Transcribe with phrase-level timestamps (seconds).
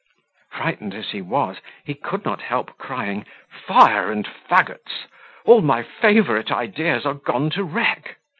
[0.49, 3.23] Frightened as he was, he could not help crying
[3.67, 5.05] "Fire and fagots!
[5.45, 8.17] all my favourite ideas are gone to wreck!"